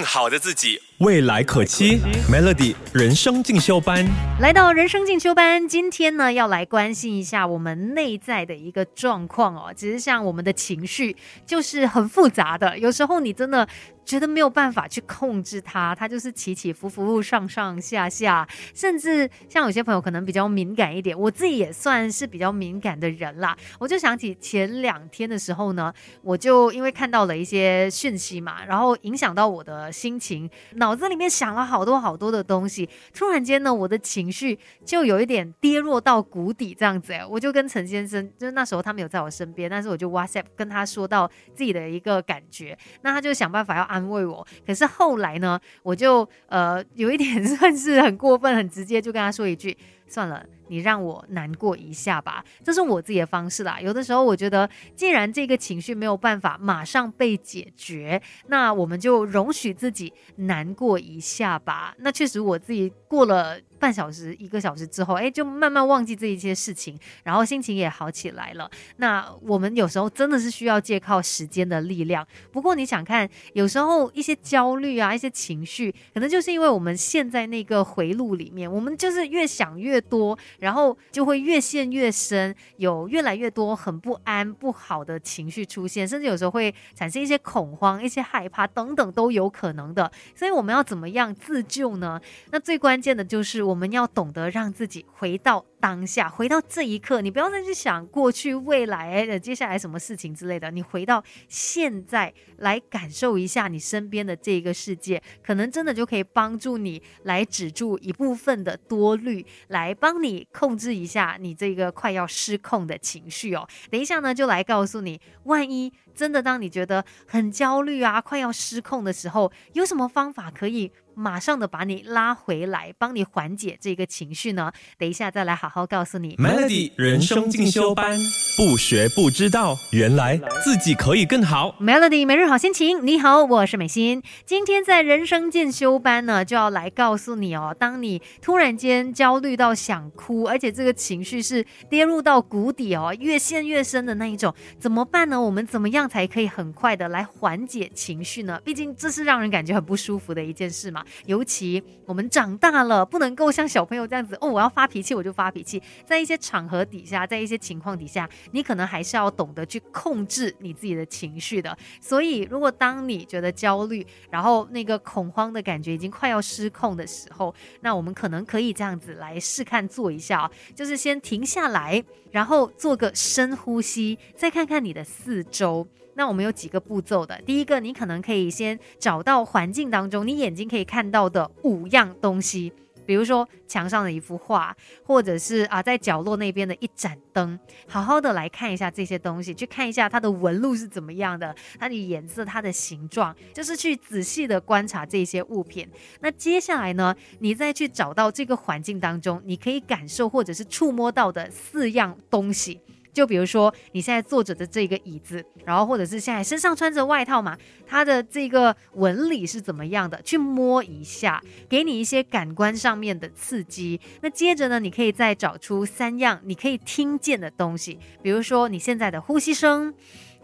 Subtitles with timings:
[0.00, 0.80] 更好的自己。
[1.00, 2.00] 未来可期
[2.32, 4.06] ，Melody 人生进修班
[4.40, 9.70] 来到人生进修班，今天呢要来关心一下我们内在的一个状况哦。
[9.76, 11.14] 其实像我们的情绪
[11.46, 13.68] 就是很复杂的，有时候你真的
[14.10, 18.44] 觉得没有办法去控制它，它就是起起伏伏、上上下下，
[18.74, 23.56] 甚至像有些朋友可能比较敏感一点，我自己也算是比较敏感的人啦。
[23.78, 44.46] 我就想起前两天的时候呢，我就因为看到了一些讯息嘛，然后影响到我的心情，脑子里面想了好多好多的东西，突然间呢，我的情绪就有一点跌落到谷底，这样子哎，我就跟陈先生，就是那时候他没有在我身边，但是我就 WhatsApp 跟他说到自己的一个感觉，那他就想办法要安安慰我。
[44.66, 49.76] 可是后来呢，我就呃有一点 算是很过分，很直接，就跟他说一句。
[50.10, 53.80] 算了，你让我难过一下吧，这是我自己的方式啦。
[53.80, 61.94] 有的时候我觉得，既然这个情绪没有办法马上被解决，那我们就容许自己难过一下吧。
[61.98, 63.58] 那确实我自己过了。
[63.80, 68.70] 半小时、一个小时之后，哎，就慢慢忘记这一些事情，然后心情也好起来了。
[68.98, 72.26] 那我们有时候真的是需要借靠时间的力量。
[72.52, 90.10] 不过你想看，有时候一些焦虑啊、一些情绪，可能就是因为我们陷在那个回路里面，我们就是越想越多，然后就会越陷越深，有越来越多很不安、不好的情绪出现，甚至有时候会产生一些恐慌、一些害怕等等都有可能的。
[90.34, 92.20] 所以我们要怎么样自救呢？
[92.50, 93.60] 那最关键的就是。
[93.70, 95.64] 我们要懂得让自己回到。
[95.80, 100.70] 当下回到这一刻，你不要再去想过去、未来的接下来什么事情之类的。
[100.70, 113.66] 你回到现在来感受一下你身边的这个世界，可能真的就可以帮助你来止住一部分的多虑，来帮你控制一下你这个快要失控的情绪哦。
[113.90, 124.70] 等一下呢，就来告诉你，万一真的当你觉得很焦虑啊、快要失控的时候，有什么方法可以马上的把你拉回来，帮你缓解这个情绪呢？
[124.98, 125.70] 等一下再来好。
[125.70, 128.18] 好告诉你，Melody 人生进修班，
[128.56, 131.76] 不学不知道，原来自己可以更好。
[131.80, 134.20] Melody 每日好心情，你好，我是美心。
[134.44, 145.40] 今天在人生进修班呢，就要来告诉你哦，当你突然间焦虑到想哭，而且这个情绪是跌入到谷底哦，越陷越深的那一种，怎么办呢？
[145.40, 148.60] 我们怎么样才可以很快的来缓解情绪呢？
[148.64, 150.99] 毕竟这是让人感觉很不舒服的一件事嘛。
[151.26, 155.82] 尤其我们长大了，不能够像小朋友这样子哦，我要发脾气我就发脾气。
[156.04, 161.76] 在一些场合底下，在一些情况底下，你可能还是要懂得去控制你自己的情绪的。
[162.00, 175.86] 所以，如果当你觉得焦虑，然后那个恐慌的感觉已经快要失控的时候，那我们可能可以这样子来试看做一下，就是先停下来，然后做个深呼吸，再看看你的四周。
[176.14, 177.40] 那我们有几个步骤的。
[177.46, 182.72] 第一个，你可能可以先找到环境当中你眼睛可以看到的五样东西。
[183.06, 195.88] 比如说墙上的一幅画，或者是啊在角落那边的一盏灯，好好的来看一下这些东西，去看一下它的纹路是怎么样的，它的颜色、它的形状，就是去仔细的观察这些物品。
[196.20, 202.80] 那接下来呢，你再去找到这个环境当中你可以感受或者是触摸到的四样东西。
[203.12, 207.56] 就比如说你现在坐着的这个椅子，然后或者是现在身上穿着外套嘛，
[207.86, 210.20] 它的这个纹理是怎么样的？
[210.22, 214.00] 去摸一下，给你一些感官上面的刺激。
[214.20, 219.94] 那接着呢，你可以再找出三样你可以听见的东西，比如说你现在的呼吸声。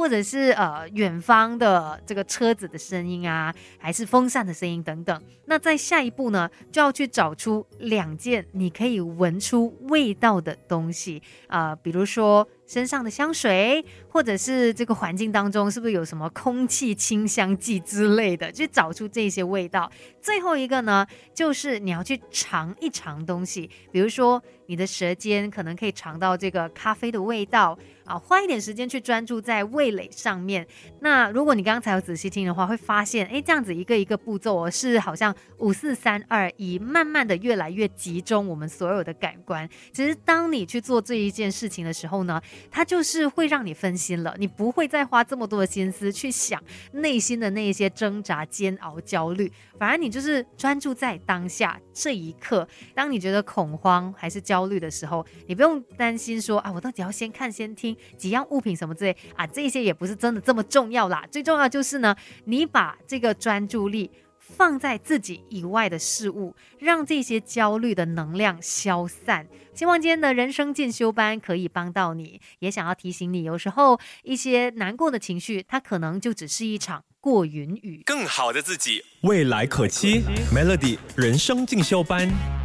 [0.00, 5.22] 或者是呃远方的这个车子的声音啊，还是风扇的声音等等。
[5.44, 19.90] 那在下一步呢，就要去找出两件你可以闻出味道的东西啊，比如说身上的香水，或者是这个环境当中是不是有什么空气清香剂之类的，去找出这些味道。
[20.22, 21.04] 最后一个呢，
[21.34, 27.76] 就是你要去尝一尝东西，比如说你的舌尖可能可以尝到这个咖啡的味道。
[28.04, 30.66] 啊，花一点时间去专注在味蕾上面。
[30.98, 39.68] 那如果你刚才有仔细听的话，会发现，哎，这样子一个一个步骤哦，是好像五四三二一，慢慢的越来越集中我们所有的感官。
[39.92, 46.60] 其实当你去做这一件事情的时候呢，它就是会让你分心了，你不会再花这么多的心思去想
[46.92, 52.66] 内心的那一些挣扎、煎熬、焦虑，反而你就是专注在当下这一刻。
[52.94, 57.96] 当你觉得恐慌还是焦虑的时候，你不用担心说啊，我到底要先看先听。
[58.16, 61.24] 几样物品什么之类啊，这些也不是真的这么重要啦。
[61.30, 62.14] 最重要就是呢，
[62.44, 64.10] 你把这个专注力
[64.56, 69.46] 放在自己以外的事物，让这些焦虑的能量消散。
[69.72, 78.02] 希望今天的人生进修班可以帮到你，也想要提醒你，有时候一些难过的情绪，它可能就只是一场过云雨。
[78.04, 80.22] 更好的自己，未来可期。
[80.52, 82.59] Melody 人生进修班。